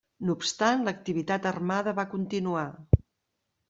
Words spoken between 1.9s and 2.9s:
va continuar.